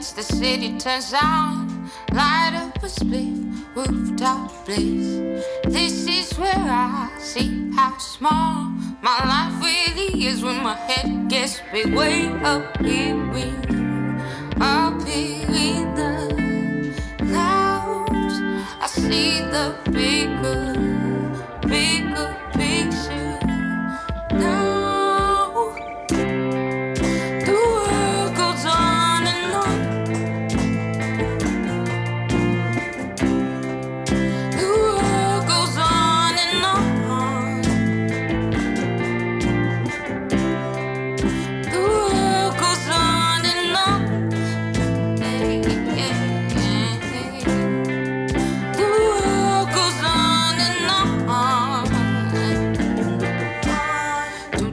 Sets, 0.02 0.12
the 0.12 0.22
city 0.22 0.78
turns 0.78 1.12
on. 1.12 1.90
Light 2.12 2.52
up 2.54 2.82
a 2.82 2.88
split 2.88 3.34
rooftop 3.74 4.66
bliss. 4.66 5.44
This 5.64 6.06
is 6.06 6.38
where 6.38 6.52
I 6.54 7.10
see 7.18 7.70
how 7.74 7.96
small 7.98 8.70
my 9.02 9.18
life 9.32 9.62
really 9.62 10.26
is 10.26 10.42
when 10.42 10.62
my 10.62 10.74
head 10.74 11.28
gets 11.28 11.60
big. 11.72 11.94
Way 11.94 12.28
up 12.42 12.80
here, 12.80 13.16
up 14.60 15.02
here 15.02 15.46
in 15.48 15.94
the 15.94 16.94
clouds. 17.18 18.36
I 18.80 18.86
see 18.86 19.40
the 19.40 19.74
bigger 19.90 20.77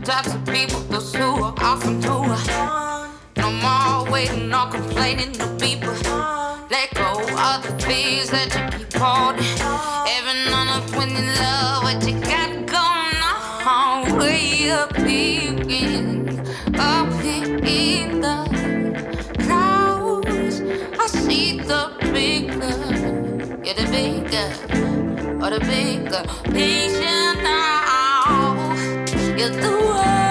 types 0.05 0.35
of 0.35 0.45
people, 0.45 0.79
those 0.81 1.15
who 1.15 1.24
are 1.24 1.55
often 1.62 2.00
too. 2.00 2.09
No 3.41 3.51
more 3.51 4.12
waiting 4.12 4.53
or 4.53 4.69
complaining 4.69 5.31
to 5.31 5.47
people. 5.59 5.95
Let 6.69 6.93
go 6.93 7.21
of 7.21 7.63
the 7.63 7.75
fears 7.83 8.29
that 8.29 8.53
you 8.53 8.77
keep 8.77 8.93
holding. 8.93 9.57
Every 10.07 10.45
none 10.51 10.69
of 10.77 10.95
when 10.95 11.09
you 11.09 11.25
love 11.41 11.83
what 11.85 12.07
you 12.07 12.19
got 12.21 12.51
going 12.75 13.19
on. 13.65 14.19
Way 14.19 14.69
up 14.69 14.95
in, 14.99 16.39
up 16.75 17.25
in 17.25 18.21
the 18.21 18.38
clouds. 19.39 20.62
I 20.99 21.08
see 21.08 21.58
the 21.58 21.91
bigger, 22.13 22.77
yeah, 23.65 23.73
the 23.73 23.86
bigger, 23.89 25.43
or 25.43 25.49
the 25.49 25.60
bigger 25.65 27.41
now. 27.41 27.74
Yeah, 29.38 29.50
the 29.50 29.69
world 29.69 30.24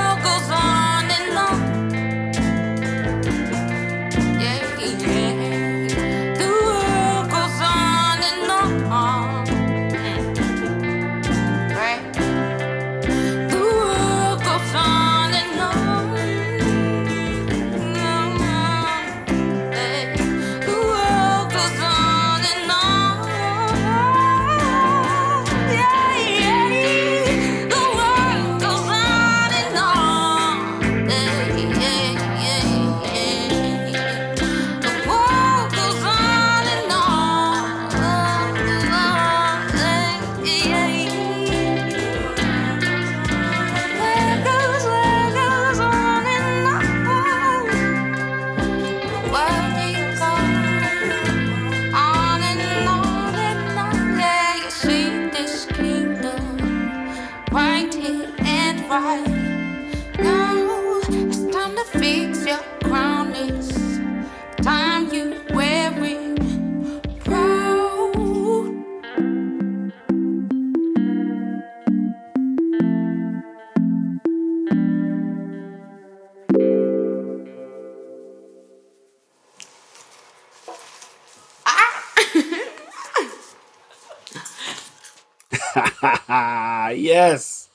yes, 87.30 87.68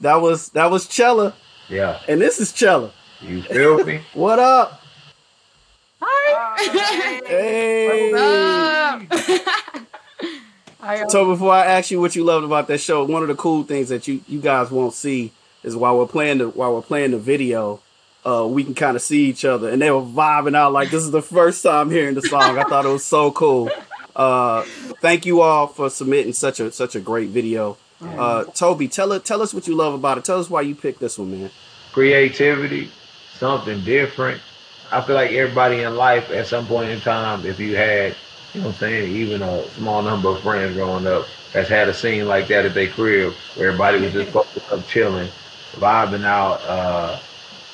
that 0.00 0.16
was 0.16 0.50
that 0.50 0.70
was 0.70 0.86
Xella, 0.86 1.34
Yeah. 1.68 2.00
and 2.08 2.20
this 2.20 2.40
is 2.40 2.52
Xella. 2.52 2.90
You 3.20 3.42
feel 3.42 3.84
me? 3.84 4.00
What 4.14 4.38
up? 4.38 4.80
Hi. 6.00 7.20
Hey. 7.26 9.08
So 11.08 11.24
before 11.24 11.52
I 11.54 11.64
ask 11.64 11.90
you 11.90 11.98
what 11.98 12.14
you 12.14 12.24
loved 12.24 12.44
about 12.44 12.68
that 12.68 12.78
show, 12.78 13.04
one 13.04 13.22
of 13.22 13.28
the 13.28 13.34
cool 13.34 13.64
things 13.64 13.88
that 13.88 14.06
you 14.06 14.20
you 14.28 14.38
guys 14.38 14.70
won't 14.70 14.92
see 14.92 15.32
is 15.62 15.74
while 15.74 15.98
we're 15.98 16.06
playing 16.06 16.38
the 16.38 16.48
while 16.50 16.74
we're 16.74 16.82
playing 16.82 17.12
the 17.12 17.18
video, 17.18 17.80
uh, 18.26 18.46
we 18.46 18.64
can 18.64 18.74
kind 18.74 18.94
of 18.94 19.00
see 19.02 19.24
each 19.24 19.46
other, 19.46 19.70
and 19.70 19.80
they 19.80 19.90
were 19.90 20.02
vibing 20.02 20.54
out 20.54 20.74
like 20.74 20.90
this 20.90 21.02
is 21.02 21.10
the 21.10 21.22
first 21.22 21.62
time 21.62 21.90
hearing 21.90 22.14
the 22.14 22.20
song. 22.22 22.58
I 22.58 22.64
thought 22.64 22.84
it 22.84 22.88
was 22.88 23.04
so 23.04 23.32
cool. 23.32 23.70
Uh, 24.14 24.62
thank 25.00 25.24
you 25.24 25.40
all 25.40 25.68
for 25.68 25.88
submitting 25.88 26.34
such 26.34 26.60
a 26.60 26.70
such 26.70 26.94
a 26.94 27.00
great 27.00 27.30
video. 27.30 27.78
Uh, 28.04 28.44
Toby, 28.44 28.88
tell 28.88 29.12
it 29.12 29.24
tell 29.24 29.42
us 29.42 29.54
what 29.54 29.66
you 29.68 29.74
love 29.76 29.94
about 29.94 30.18
it. 30.18 30.24
Tell 30.24 30.40
us 30.40 30.50
why 30.50 30.62
you 30.62 30.74
picked 30.74 31.00
this 31.00 31.18
one, 31.18 31.30
man. 31.32 31.50
creativity, 31.92 32.90
something 33.38 33.82
different. 33.84 34.40
I 34.92 35.00
feel 35.02 35.16
like 35.16 35.32
everybody 35.32 35.82
in 35.82 35.96
life 35.96 36.30
at 36.30 36.46
some 36.46 36.66
point 36.66 36.90
in 36.90 37.00
time, 37.00 37.46
if 37.46 37.58
you 37.60 37.76
had, 37.76 38.14
you 38.54 38.60
know 38.60 38.68
what 38.68 38.74
I'm 38.74 38.80
saying, 38.80 39.12
even 39.16 39.42
a 39.42 39.64
small 39.70 40.02
number 40.02 40.28
of 40.30 40.40
friends 40.42 40.76
growing 40.76 41.06
up 41.06 41.26
that's 41.52 41.68
had 41.68 41.88
a 41.88 41.94
scene 41.94 42.26
like 42.28 42.48
that 42.48 42.64
at 42.66 42.74
their 42.74 42.88
crib 42.88 43.32
where 43.56 43.68
everybody 43.68 44.00
was 44.00 44.12
just 44.12 44.30
focused 44.32 44.72
up 44.72 44.86
chilling, 44.86 45.28
vibing 45.74 46.24
out. 46.24 46.60
Uh, 46.62 47.18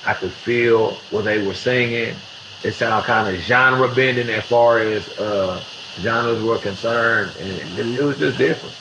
I 0.07 0.15
could 0.15 0.33
feel 0.33 0.93
what 1.11 1.25
they 1.25 1.47
were 1.47 1.55
singing. 1.55 2.15
It 2.65 2.73
sounded 2.73 3.07
kind 3.07 3.35
of 3.35 3.43
genre 3.43 3.95
bending 3.95 4.31
as 4.31 4.45
far 4.45 4.79
as 4.81 5.09
uh, 5.19 5.63
genres 5.99 6.43
were 6.43 6.59
concerned, 6.59 7.33
and 7.41 7.49
it, 7.79 7.99
it 8.01 8.03
was 8.05 8.19
just 8.19 8.39
different. 8.39 8.75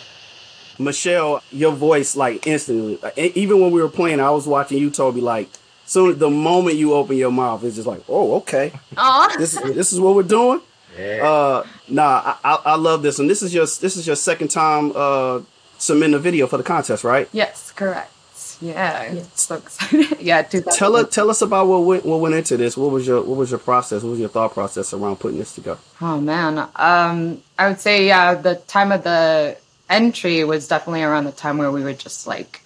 Michelle, 0.79 1.43
your 1.51 1.71
voice 1.73 2.15
like 2.15 2.47
instantly. 2.47 2.99
Even 3.17 3.59
when 3.61 3.71
we 3.71 3.81
were 3.81 3.89
playing, 3.89 4.19
I 4.19 4.29
was 4.31 4.47
watching 4.47 4.77
you, 4.77 4.89
Toby. 4.89 5.21
Like, 5.21 5.49
soon 5.85 6.17
the 6.17 6.29
moment 6.29 6.77
you 6.77 6.93
open 6.93 7.17
your 7.17 7.31
mouth, 7.31 7.63
it's 7.63 7.75
just 7.75 7.87
like, 7.87 8.01
oh, 8.07 8.35
okay, 8.35 8.71
Aw. 8.97 9.35
this 9.37 9.53
is 9.53 9.75
this 9.75 9.93
is 9.93 9.99
what 9.99 10.15
we're 10.15 10.23
doing. 10.23 10.61
Yeah. 10.97 11.29
Uh, 11.29 11.67
nah, 11.87 12.21
I, 12.25 12.37
I, 12.43 12.61
I 12.65 12.75
love 12.75 13.03
this, 13.03 13.19
and 13.19 13.29
this 13.29 13.41
is 13.41 13.53
your 13.53 13.65
this 13.65 13.97
is 13.97 14.07
your 14.07 14.15
second 14.15 14.49
time 14.49 14.91
uh 14.95 15.41
submitting 15.77 16.15
a 16.15 16.19
video 16.19 16.47
for 16.47 16.57
the 16.57 16.63
contest, 16.63 17.03
right? 17.03 17.27
Yes, 17.31 17.71
correct. 17.71 18.11
Yeah, 18.61 19.21
so 19.35 19.55
excited. 19.55 20.19
yeah, 20.19 20.41
Tell 20.41 20.95
us 20.97 21.13
tell 21.13 21.29
us 21.29 21.41
about 21.41 21.67
what 21.67 21.79
went 21.85 22.05
what 22.05 22.19
went 22.19 22.35
into 22.35 22.57
this. 22.57 22.75
What 22.75 22.91
was 22.91 23.07
your 23.07 23.21
what 23.21 23.37
was 23.37 23.51
your 23.51 23.59
process? 23.59 24.03
What 24.03 24.11
was 24.11 24.19
your 24.19 24.29
thought 24.29 24.53
process 24.53 24.93
around 24.93 25.17
putting 25.17 25.37
this 25.37 25.55
together? 25.55 25.79
Oh 26.01 26.19
man, 26.19 26.67
um, 26.75 27.41
I 27.57 27.69
would 27.69 27.79
say 27.79 28.07
yeah, 28.07 28.35
the 28.35 28.55
time 28.55 28.91
of 28.91 29.03
the 29.03 29.57
entry 29.89 30.43
was 30.43 30.67
definitely 30.67 31.03
around 31.03 31.25
the 31.25 31.31
time 31.31 31.57
where 31.57 31.71
we 31.71 31.83
were 31.83 31.93
just 31.93 32.27
like 32.27 32.61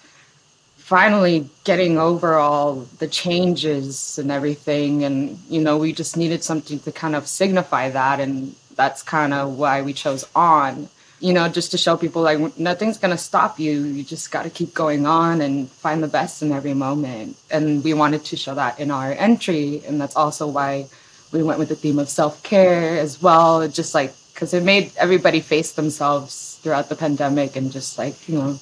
finally 0.76 1.48
getting 1.64 1.96
over 1.98 2.34
all 2.34 2.74
the 2.98 3.08
changes 3.08 4.18
and 4.18 4.30
everything, 4.30 5.04
and 5.04 5.38
you 5.48 5.60
know 5.60 5.78
we 5.78 5.92
just 5.92 6.16
needed 6.16 6.44
something 6.44 6.78
to 6.80 6.92
kind 6.92 7.14
of 7.16 7.26
signify 7.26 7.90
that, 7.90 8.20
and 8.20 8.54
that's 8.76 9.02
kind 9.02 9.32
of 9.32 9.56
why 9.58 9.82
we 9.82 9.92
chose 9.92 10.26
on. 10.34 10.88
You 11.20 11.32
know, 11.32 11.48
just 11.48 11.70
to 11.70 11.78
show 11.78 11.96
people 11.96 12.22
like 12.22 12.58
nothing's 12.58 12.98
gonna 12.98 13.18
stop 13.18 13.58
you. 13.58 13.72
You 13.84 14.02
just 14.04 14.30
got 14.30 14.42
to 14.42 14.50
keep 14.50 14.74
going 14.74 15.06
on 15.06 15.40
and 15.40 15.70
find 15.70 16.02
the 16.02 16.08
best 16.08 16.42
in 16.42 16.52
every 16.52 16.74
moment. 16.74 17.36
And 17.50 17.82
we 17.82 17.94
wanted 17.94 18.24
to 18.26 18.36
show 18.36 18.54
that 18.54 18.78
in 18.78 18.90
our 18.90 19.12
entry, 19.12 19.82
and 19.86 20.00
that's 20.00 20.16
also 20.16 20.46
why 20.46 20.86
we 21.34 21.42
went 21.42 21.58
with 21.58 21.68
the 21.68 21.74
theme 21.74 21.98
of 21.98 22.08
self-care 22.08 22.98
as 22.98 23.20
well 23.20 23.66
just 23.68 23.92
like 23.94 24.12
because 24.32 24.54
it 24.54 24.62
made 24.62 24.92
everybody 24.96 25.40
face 25.40 25.72
themselves 25.72 26.53
throughout 26.64 26.88
the 26.88 26.96
pandemic 26.96 27.54
and 27.56 27.70
just 27.70 27.98
like 27.98 28.16
you 28.28 28.34
know 28.38 28.54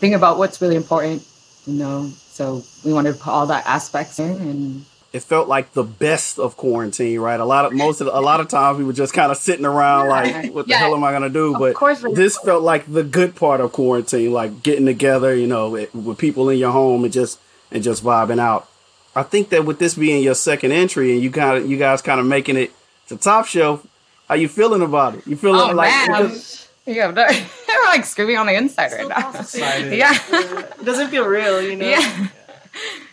think 0.00 0.14
about 0.16 0.38
what's 0.38 0.60
really 0.62 0.76
important 0.76 1.22
you 1.66 1.74
know 1.74 2.08
so 2.16 2.64
we 2.84 2.92
wanted 2.92 3.12
to 3.12 3.18
put 3.18 3.30
all 3.30 3.46
that 3.46 3.64
aspects 3.66 4.18
in 4.18 4.30
and 4.48 4.84
It 5.12 5.22
felt 5.22 5.46
like 5.46 5.74
the 5.74 5.84
best 5.84 6.40
of 6.40 6.56
quarantine, 6.56 7.20
right? 7.20 7.38
A 7.38 7.44
lot 7.44 7.64
of 7.66 7.72
most 7.72 8.00
of 8.00 8.06
the, 8.06 8.18
a 8.18 8.24
lot 8.30 8.40
of 8.42 8.48
times 8.48 8.78
we 8.78 8.84
were 8.84 8.92
just 8.92 9.14
kind 9.14 9.30
of 9.30 9.38
sitting 9.38 9.64
around 9.64 10.08
like, 10.08 10.52
what 10.52 10.66
the 10.66 10.70
Yeah. 10.74 10.78
hell 10.82 10.94
am 10.96 11.04
I 11.04 11.12
gonna 11.12 11.30
do? 11.30 11.54
Of 11.54 11.60
But 11.60 11.74
course 11.76 12.02
this 12.22 12.36
felt 12.38 12.64
like 12.64 12.82
the 12.92 13.04
good 13.04 13.36
part 13.36 13.60
of 13.60 13.70
quarantine, 13.70 14.32
like 14.32 14.64
getting 14.64 14.86
together, 14.86 15.30
you 15.32 15.46
know, 15.46 15.70
with 15.70 15.94
with 15.94 16.18
people 16.18 16.50
in 16.50 16.58
your 16.58 16.72
home 16.72 17.04
and 17.04 17.12
just 17.12 17.38
and 17.70 17.80
just 17.84 18.02
vibing 18.02 18.40
out. 18.40 18.66
I 19.14 19.22
think 19.22 19.50
that 19.50 19.62
with 19.64 19.78
this 19.78 19.94
being 19.94 20.20
your 20.24 20.34
second 20.34 20.72
entry 20.72 21.12
and 21.14 21.22
you 21.22 21.30
kind 21.30 21.54
of 21.58 21.70
you 21.70 21.76
guys 21.78 22.02
kind 22.02 22.18
of 22.18 22.26
making 22.26 22.56
it 22.56 22.72
to 23.08 23.14
top 23.16 23.46
shelf, 23.46 23.86
how 24.28 24.34
you 24.34 24.48
feeling 24.48 24.82
about 24.82 25.14
it? 25.14 25.22
You 25.30 25.36
feeling 25.36 25.60
oh 25.70 25.74
like 25.82 25.90
man 25.94 26.06
because- 26.26 26.66
yeah 26.86 27.08
we're 27.08 27.14
like 27.86 28.04
screaming 28.04 28.36
on 28.36 28.46
the 28.46 28.54
inside 28.54 28.92
right 28.92 29.08
now 29.08 29.32
yeah 29.94 30.16
It 30.30 30.84
doesn't 30.84 31.08
feel 31.10 31.26
real, 31.26 31.60
you 31.62 31.76
know. 31.76 31.86
yeah 31.88 32.26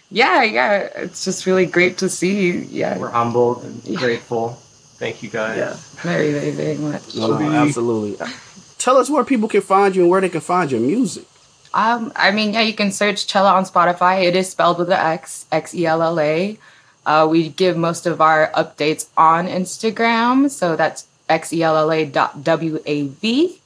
yeah 0.10 0.44
yeah 0.44 0.72
it's 0.96 1.24
just 1.26 1.46
really 1.46 1.66
great 1.66 1.98
to 2.00 2.10
see 2.10 2.46
you. 2.46 2.54
yeah 2.70 2.98
We're 2.98 3.10
humbled 3.10 3.64
and 3.64 3.98
grateful. 3.98 4.58
Thank 5.00 5.24
you 5.24 5.30
guys. 5.30 5.58
Yeah. 5.58 5.76
very 6.04 6.32
very 6.32 6.52
very 6.52 6.78
much 6.78 7.16
No, 7.16 7.38
no, 7.38 7.52
absolutely. 7.52 8.18
Tell 8.78 8.98
us 8.98 9.10
where 9.10 9.24
people 9.24 9.48
can 9.48 9.62
find 9.62 9.96
you 9.96 10.02
and 10.04 10.10
where 10.12 10.22
they 10.22 10.30
can 10.30 10.42
find 10.42 10.72
your 10.72 10.82
music. 10.82 11.26
Um, 11.74 12.12
I 12.16 12.32
mean, 12.32 12.52
yeah, 12.54 12.62
you 12.62 12.74
can 12.74 12.92
search 12.92 13.28
Xella 13.28 13.54
on 13.54 13.64
Spotify. 13.64 14.24
It 14.26 14.36
is 14.36 14.50
spelled 14.50 14.80
with 14.80 14.90
an 14.90 14.98
X, 15.00 15.46
X 15.52 15.74
E 15.76 15.86
L 15.86 16.02
L 16.02 16.20
A. 16.20 16.58
Uh, 17.06 17.28
we 17.30 17.50
give 17.50 17.78
most 17.78 18.06
of 18.08 18.20
our 18.22 18.52
updates 18.54 19.08
on 19.16 19.48
Instagram, 19.48 20.50
so 20.50 20.76
that's 20.76 21.06
X 21.30 21.54
E 21.54 21.64
L 21.64 21.78
L 21.78 21.92
A 21.92 22.06
dot 22.06 22.44
W 22.44 22.80
A 22.86 23.08
V. 23.08 23.61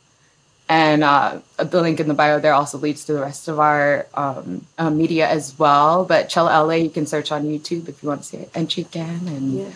And 0.68 1.04
uh, 1.04 1.40
the 1.58 1.82
link 1.82 2.00
in 2.00 2.08
the 2.08 2.14
bio 2.16 2.40
there 2.40 2.54
also 2.54 2.78
leads 2.80 3.06
to 3.06 3.14
the 3.14 3.22
rest 3.22 3.48
of 3.48 3.60
our 3.60 4.08
um, 4.16 4.66
uh, 4.80 4.90
media 4.90 5.28
as 5.30 5.58
well. 5.60 6.06
But 6.06 6.30
Xella 6.30 6.68
LA, 6.68 6.76
you 6.76 6.90
can 6.90 7.06
search 7.06 7.32
on 7.32 7.44
YouTube 7.44 7.88
if 7.88 8.02
you 8.02 8.10
want 8.10 8.22
to 8.24 8.28
see 8.28 8.38
it 8.38 8.50
entry 8.56 8.82
again. 8.84 9.22
And 9.28 9.54
yeah, 9.60 9.70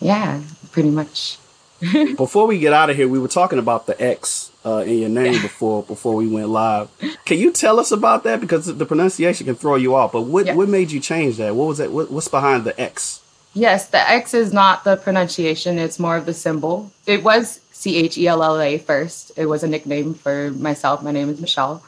yeah 0.00 0.42
pretty 0.72 0.90
much. 0.90 1.38
Before 2.16 2.46
we 2.46 2.58
get 2.58 2.72
out 2.72 2.90
of 2.90 2.96
here, 2.96 3.08
we 3.08 3.18
were 3.18 3.28
talking 3.28 3.58
about 3.58 3.86
the 3.86 4.00
X 4.00 4.50
uh, 4.64 4.84
in 4.86 4.98
your 4.98 5.08
name 5.08 5.42
before 5.42 5.82
before 5.82 6.14
we 6.14 6.28
went 6.28 6.48
live. 6.48 6.88
Can 7.24 7.38
you 7.38 7.50
tell 7.52 7.80
us 7.80 7.90
about 7.90 8.22
that 8.24 8.40
because 8.40 8.66
the 8.66 8.86
pronunciation 8.86 9.46
can 9.46 9.56
throw 9.56 9.74
you 9.74 9.94
off? 9.94 10.12
But 10.12 10.22
what 10.22 10.46
Yeah. 10.46 10.54
what 10.54 10.68
made 10.68 10.92
you 10.92 11.00
change 11.00 11.38
that? 11.38 11.56
What 11.56 11.66
was 11.66 11.78
that? 11.78 11.90
What, 11.90 12.10
what's 12.10 12.28
behind 12.28 12.64
the 12.64 12.80
X? 12.80 13.20
Yes, 13.54 13.88
the 13.88 13.98
X 14.08 14.32
is 14.32 14.52
not 14.52 14.84
the 14.84 14.96
pronunciation, 14.96 15.78
it's 15.78 15.98
more 15.98 16.16
of 16.16 16.24
the 16.24 16.32
symbol. 16.34 16.90
It 17.06 17.22
was 17.22 17.60
C 17.82 17.96
H 17.96 18.16
E 18.16 18.28
L 18.28 18.42
L 18.44 18.60
A 18.60 18.78
first. 18.78 19.32
It 19.36 19.46
was 19.46 19.64
a 19.64 19.68
nickname 19.68 20.14
for 20.14 20.52
myself. 20.52 21.02
My 21.02 21.10
name 21.10 21.28
is 21.28 21.40
Michelle. 21.40 21.82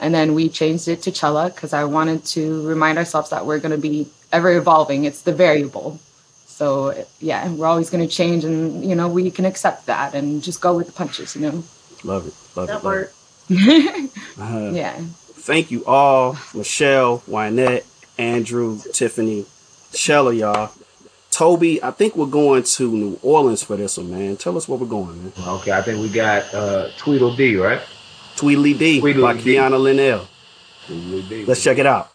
And 0.00 0.12
then 0.12 0.34
we 0.34 0.48
changed 0.48 0.88
it 0.88 1.02
to 1.02 1.12
Xella 1.12 1.54
because 1.54 1.72
I 1.72 1.84
wanted 1.84 2.24
to 2.36 2.66
remind 2.66 2.98
ourselves 2.98 3.30
that 3.30 3.46
we're 3.46 3.60
going 3.60 3.70
to 3.70 3.78
be 3.78 4.08
ever 4.32 4.50
evolving. 4.56 5.04
It's 5.04 5.22
the 5.22 5.32
variable. 5.32 6.00
So, 6.46 7.06
yeah, 7.20 7.48
we're 7.52 7.66
always 7.66 7.90
going 7.90 8.06
to 8.06 8.12
change 8.12 8.44
and, 8.44 8.84
you 8.84 8.94
know, 8.96 9.08
we 9.08 9.30
can 9.30 9.44
accept 9.44 9.86
that 9.86 10.14
and 10.14 10.42
just 10.42 10.60
go 10.60 10.76
with 10.76 10.86
the 10.88 10.92
punches, 10.92 11.36
you 11.36 11.42
know? 11.42 11.64
Love 12.02 12.26
it. 12.26 12.34
Love 12.56 12.66
That 12.68 12.72
it. 12.72 12.74
Love 12.74 12.84
worked. 12.84 13.14
it. 13.48 14.10
Uh, 14.40 14.70
Yeah. 14.74 14.96
Thank 15.48 15.70
you 15.70 15.84
all, 15.86 16.36
Michelle, 16.54 17.20
Wynette, 17.28 17.84
Andrew, 18.18 18.80
Tiffany, 18.92 19.46
Shella, 19.92 20.36
y'all. 20.36 20.72
Toby, 21.36 21.82
I 21.82 21.90
think 21.90 22.16
we're 22.16 22.24
going 22.24 22.62
to 22.62 22.90
New 22.90 23.18
Orleans 23.20 23.62
for 23.62 23.76
this 23.76 23.98
one, 23.98 24.10
man. 24.10 24.38
Tell 24.38 24.56
us 24.56 24.66
where 24.66 24.78
we're 24.78 24.86
going, 24.86 25.22
man. 25.22 25.32
Okay, 25.46 25.70
I 25.70 25.82
think 25.82 26.00
we 26.00 26.08
got 26.08 26.54
uh, 26.54 26.88
Tweedledee, 26.96 27.56
right? 27.56 27.82
Tweedly 28.36 28.72
D 28.72 29.02
by 29.02 29.12
Tweedledee 29.12 29.44
D. 29.44 29.54
Kiana 29.56 29.78
Linnell. 29.78 30.26
Tweedledee. 30.86 31.44
Let's 31.44 31.62
check 31.62 31.76
it 31.76 31.84
out. 31.84 32.10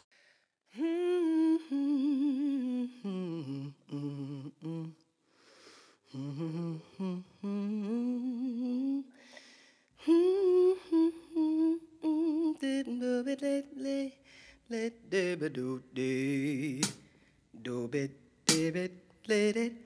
Sitting 19.28 19.78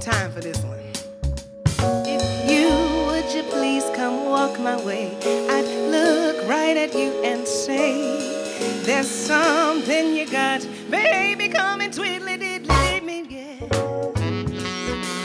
time 0.00 0.32
for 0.32 0.40
this 0.40 0.62
one. 0.64 0.80
If 2.06 2.50
you 2.50 2.68
would 3.06 3.32
you 3.32 3.42
please 3.50 3.84
come 3.94 4.24
walk 4.24 4.58
my 4.58 4.82
way, 4.82 5.14
I'd 5.24 5.90
look 5.90 6.48
right 6.48 6.76
at 6.76 6.94
you 6.94 7.12
and 7.22 7.46
say, 7.46 8.82
There's 8.84 9.08
something 9.08 10.14
you 10.16 10.26
got, 10.26 10.66
baby. 10.90 11.48
Come 11.50 11.82
and 11.82 11.92
twiddly 11.92 12.38
diddly 12.38 13.02
me, 13.04 13.26
yeah. 13.28 13.68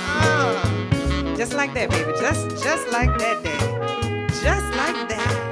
Ah, 0.07 1.33
just 1.37 1.53
like 1.53 1.73
that, 1.73 1.89
baby. 1.89 2.11
Just 2.19 2.49
just 2.61 2.89
like 2.91 3.17
that, 3.17 3.43
daddy. 3.43 4.27
Just 4.43 4.69
like 4.75 5.09
that. 5.09 5.44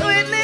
Twiddly 0.00 0.39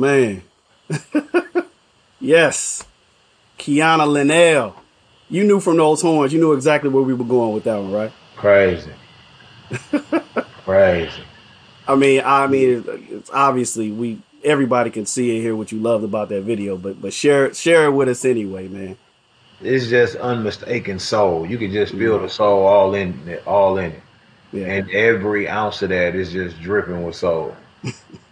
man. 0.00 0.42
yes. 2.20 2.84
Kiana 3.58 4.06
Linnell. 4.06 4.74
You 5.30 5.44
knew 5.44 5.60
from 5.60 5.76
those 5.76 6.02
horns, 6.02 6.32
you 6.32 6.40
knew 6.40 6.52
exactly 6.52 6.90
where 6.90 7.02
we 7.02 7.14
were 7.14 7.24
going 7.24 7.54
with 7.54 7.64
that 7.64 7.76
one, 7.76 7.92
right? 7.92 8.12
Crazy. 8.36 8.90
Crazy. 10.64 11.22
I 11.86 11.94
mean, 11.94 12.22
I 12.24 12.46
mean, 12.46 12.84
it's 13.10 13.30
obviously 13.30 13.90
we 13.90 14.20
everybody 14.42 14.90
can 14.90 15.06
see 15.06 15.34
and 15.34 15.42
hear 15.42 15.56
what 15.56 15.72
you 15.72 15.78
loved 15.78 16.04
about 16.04 16.28
that 16.28 16.42
video, 16.42 16.76
but 16.76 17.00
but 17.00 17.12
share 17.12 17.52
share 17.54 17.86
it 17.86 17.90
with 17.92 18.08
us 18.08 18.24
anyway, 18.24 18.68
man. 18.68 18.96
It's 19.60 19.88
just 19.88 20.16
unmistaken 20.16 20.98
soul. 20.98 21.46
You 21.46 21.58
can 21.58 21.72
just 21.72 21.94
feel 21.94 22.18
the 22.18 22.28
soul 22.28 22.66
all 22.66 22.94
in 22.94 23.28
it, 23.28 23.46
all 23.46 23.78
in 23.78 23.92
it. 23.92 24.02
Yeah. 24.52 24.66
And 24.66 24.90
every 24.90 25.48
ounce 25.48 25.82
of 25.82 25.88
that 25.88 26.14
is 26.14 26.32
just 26.32 26.60
dripping 26.60 27.02
with 27.02 27.16
soul. 27.16 27.56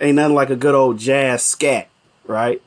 Ain't 0.00 0.16
nothing 0.16 0.34
like 0.34 0.50
a 0.50 0.56
good 0.56 0.74
old 0.74 0.98
jazz 0.98 1.42
scat, 1.42 1.88
right? 2.26 2.62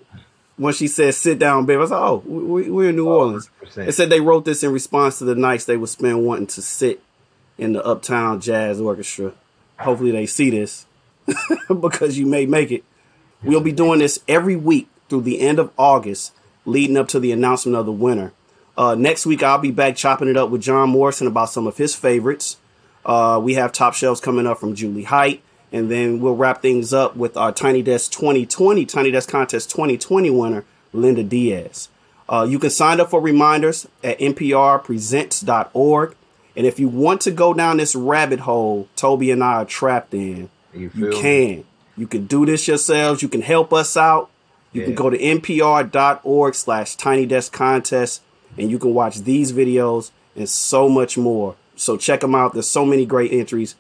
When 0.58 0.74
she 0.74 0.88
said 0.88 1.16
"sit 1.16 1.40
down, 1.40 1.66
baby," 1.66 1.78
I 1.78 1.80
was 1.80 1.92
like, 1.92 2.02
"Oh, 2.02 2.24
we, 2.26 2.70
we're 2.70 2.90
in 2.90 2.96
New 2.96 3.08
Orleans." 3.08 3.50
100%. 3.64 3.88
It 3.88 3.94
said 3.94 4.10
they 4.10 4.20
wrote 4.20 4.46
this 4.46 4.64
in 4.64 4.72
response 4.72 5.18
to 5.20 5.26
the 5.26 5.36
nights 5.36 5.66
they 5.66 5.78
would 5.78 5.90
spend 5.90 6.26
wanting 6.26 6.48
to 6.48 6.62
sit 6.62 7.02
in 7.58 7.74
the 7.74 7.86
Uptown 7.86 8.42
Jazz 8.42 8.82
Orchestra. 8.82 9.34
Hopefully, 9.80 10.12
they 10.12 10.26
see 10.26 10.50
this 10.50 10.86
because 11.68 12.18
you 12.18 12.26
may 12.26 12.46
make 12.46 12.72
it. 12.72 12.84
We'll 13.44 13.62
be 13.62 13.72
doing 13.72 14.00
this 14.00 14.20
every 14.28 14.56
week 14.56 14.88
through 15.10 15.22
the 15.22 15.42
end 15.42 15.58
of 15.60 15.72
August, 15.78 16.34
leading 16.66 16.98
up 16.98 17.08
to 17.10 17.20
the 17.20 17.32
announcement 17.32 17.78
of 17.78 17.86
the 17.86 17.92
winner. 17.92 18.34
Uh, 18.78 18.96
next 18.96 19.26
week, 19.26 19.44
I'll 19.44 19.58
be 19.58 19.72
back 19.72 19.96
chopping 19.96 20.28
it 20.28 20.38
up 20.38 20.50
with 20.50 20.62
John 20.62 20.90
Morrison 20.90 21.28
about 21.28 21.50
some 21.50 21.68
of 21.68 21.78
his 21.78 21.96
favorites. 21.96 22.58
Uh, 23.06 23.40
we 23.44 23.56
have 23.56 23.72
top 23.72 23.94
shelves 23.94 24.22
coming 24.22 24.48
up 24.48 24.60
from 24.60 24.76
Julie 24.76 25.04
Height, 25.04 25.42
and 25.72 25.90
then 25.90 26.20
we'll 26.20 26.36
wrap 26.36 26.62
things 26.62 26.94
up 26.94 27.16
with 27.16 27.38
our 27.38 27.52
Tiny 27.52 27.82
Desk 27.82 28.12
2020 28.12 28.86
Tiny 28.86 29.12
Desk 29.12 29.30
Contest 29.30 29.70
2020 29.72 30.30
winner, 30.30 30.66
Linda 30.94 31.24
Diaz. 31.24 31.90
Uh, 32.28 32.46
you 32.50 32.60
can 32.60 32.70
sign 32.70 33.00
up 33.00 33.10
for 33.10 33.20
reminders 33.22 33.88
at 34.04 34.20
nprpresents.org. 34.20 36.16
And 36.56 36.68
if 36.68 36.80
you 36.80 36.88
want 36.90 37.22
to 37.22 37.32
go 37.32 37.54
down 37.54 37.78
this 37.78 37.96
rabbit 37.96 38.42
hole 38.42 38.88
Toby 38.96 39.32
and 39.32 39.44
I 39.44 39.54
are 39.62 39.66
trapped 39.66 40.14
in, 40.14 40.50
You 40.74 40.82
you 40.82 40.90
feel 40.90 41.10
me? 41.10 41.16
can. 41.22 41.64
You 41.98 42.08
can 42.08 42.26
do 42.26 42.46
this 42.46 42.68
yourselves. 42.68 43.22
You 43.22 43.30
can 43.30 43.42
help 43.42 43.74
us 43.74 43.96
out. 43.96 44.30
You 44.74 44.84
can 44.86 44.96
go 44.96 45.10
to 45.10 45.18
npr.org 45.18 46.56
slash 46.56 46.96
tiny 46.96 47.26
desk 47.26 47.52
contest 47.52 48.22
and 48.58 48.72
you 48.72 48.80
can 48.80 48.94
watch 48.94 49.20
these 49.20 49.52
videos 49.52 50.12
and 50.36 50.48
so 50.48 50.88
much 50.88 51.18
more. 51.18 51.56
So 51.76 51.98
check 51.98 52.22
them 52.22 52.36
out. 52.36 52.54
There's 52.54 52.70
so 52.70 52.86
many 52.86 53.06
great 53.06 53.34
entries. 53.34 53.76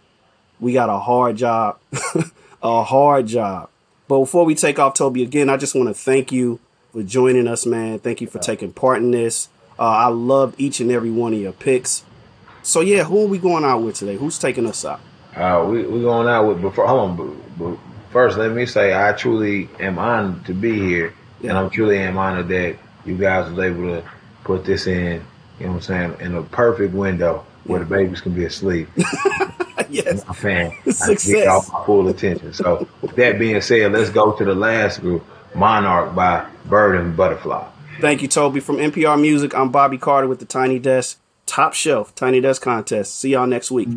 We 0.62 0.74
got 0.74 0.89
a 0.89 1.00
hard 1.00 1.38
job, 1.38 1.80
a 2.63 2.84
hard 2.84 3.28
job. 3.28 3.69
But 4.08 4.19
before 4.19 4.45
we 4.45 4.56
take 4.56 4.78
off, 4.78 4.93
Toby, 4.93 5.24
again, 5.24 5.50
I 5.50 5.58
just 5.58 5.74
want 5.76 5.89
to 5.89 5.93
thank 5.93 6.32
you 6.32 6.60
for 6.93 7.02
joining 7.02 7.47
us, 7.47 7.65
man. 7.65 8.00
Thank 8.00 8.21
you 8.21 8.28
for 8.28 8.39
taking 8.39 8.71
part 8.71 9.00
in 9.00 9.12
this. 9.12 9.50
Uh, 9.80 9.84
I 9.84 10.08
loved 10.08 10.60
each 10.62 10.80
and 10.80 10.91
every 10.91 11.10
one 11.10 11.34
of 11.34 11.39
your 11.39 11.54
picks. 11.54 12.04
So 12.62 12.82
yeah, 12.82 13.04
who 13.04 13.24
are 13.24 13.28
we 13.28 13.39
going 13.39 13.63
out 13.63 13.80
with 13.80 13.95
today? 13.95 14.17
Who's 14.17 14.38
taking 14.38 14.67
us 14.67 14.86
out? 14.86 15.02
Uh, 15.36 15.65
we 15.67 15.84
we 15.86 16.02
going 16.02 16.28
out 16.28 16.47
with 16.47 16.62
before. 16.62 16.88
Hold 16.88 17.19
on, 17.19 17.41
but, 17.58 17.78
first 18.12 18.38
let 18.38 18.52
me 18.52 18.65
say 18.65 18.93
I 18.93 19.13
truly 19.13 19.69
am 19.80 19.97
honored 19.97 20.45
to 20.45 20.54
be 20.54 20.78
here, 20.78 21.13
and 21.41 21.54
I'm 21.54 21.69
truly 21.69 21.97
am 21.97 22.17
honored 22.17 22.50
that 22.50 22.78
you 23.06 23.17
guys 23.17 23.50
was 23.50 23.58
able 23.58 23.95
to 23.95 24.04
put 24.43 24.65
this 24.65 24.86
in. 24.86 25.26
You 25.60 25.67
know 25.67 25.74
what 25.74 25.76
I'm 25.76 25.82
saying? 25.82 26.15
In 26.19 26.36
a 26.36 26.43
perfect 26.43 26.93
window 26.93 27.45
where 27.65 27.80
the 27.80 27.86
babies 27.86 28.21
can 28.21 28.34
be 28.34 28.45
asleep. 28.45 28.89
yes, 29.89 30.24
I'm 30.28 30.34
fan. 30.34 30.71
I 31.04 31.13
get 31.15 31.47
all 31.47 31.65
my 31.71 31.86
full 31.86 32.08
attention. 32.08 32.54
So 32.54 32.88
with 33.02 33.15
that 33.15 33.39
being 33.39 33.62
said, 33.62 33.91
let's 33.91 34.10
go 34.10 34.32
to 34.34 34.43
the 34.43 34.56
last 34.56 35.02
group, 35.02 35.26
Monarch 35.56 36.15
by 36.15 36.47
Bird 36.65 36.95
and 36.95 37.15
Butterfly. 37.15 37.67
Thank 38.00 38.21
you, 38.21 38.28
Toby. 38.28 38.60
From 38.60 38.78
NPR 38.78 39.19
Music, 39.19 39.54
I'm 39.54 39.69
Bobby 39.69 39.97
Carter 39.97 40.28
with 40.28 40.39
the 40.39 40.45
Tiny 40.45 40.80
Desk 40.80 41.19
Top 41.45 41.74
Shelf 41.74 42.15
Tiny 42.15 42.41
Desk 42.41 42.62
Contest. 42.62 43.19
See 43.19 43.32
y'all 43.32 43.47
next 43.47 43.71
week. 43.71 43.89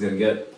It's 0.00 0.06
gonna 0.08 0.18
get. 0.18 0.49